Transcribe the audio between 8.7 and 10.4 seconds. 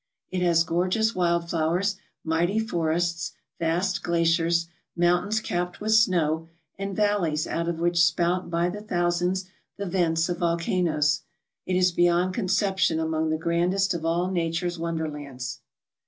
thousands the vents of